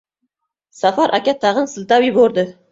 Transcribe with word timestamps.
Safar 0.79 1.13
aka 1.19 1.37
tag‘in 1.45 1.71
siltab 1.77 2.11
yubordi. 2.11 2.51